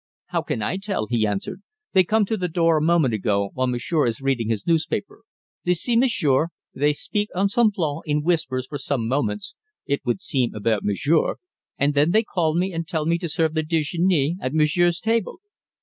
"How 0.29 0.41
can 0.41 0.63
I 0.63 0.77
tell?" 0.77 1.05
he 1.05 1.27
answered. 1.27 1.61
"They 1.93 2.03
come 2.03 2.25
to 2.25 2.35
the 2.35 2.47
door 2.47 2.75
a 2.77 2.81
moment 2.81 3.13
ago, 3.13 3.51
while 3.53 3.67
monsieur 3.67 4.07
is 4.07 4.19
reading 4.19 4.49
his 4.49 4.65
newspaper; 4.65 5.21
they 5.63 5.75
see 5.75 5.95
monsieur; 5.95 6.47
they 6.73 6.91
speak 6.91 7.29
ensemble 7.35 8.01
in 8.07 8.23
whispers 8.23 8.65
for 8.65 8.79
some 8.79 9.07
moments, 9.07 9.53
it 9.85 10.01
would 10.03 10.19
seem 10.19 10.55
about 10.55 10.83
monsieur; 10.83 11.35
and 11.77 11.93
then 11.93 12.09
they 12.13 12.23
call 12.23 12.55
me 12.55 12.73
and 12.73 12.87
tell 12.87 13.05
me 13.05 13.19
to 13.19 13.29
serve 13.29 13.53
their 13.53 13.61
déjeuner 13.61 14.37
at 14.41 14.55
monsieur's 14.55 14.99
table." 14.99 15.37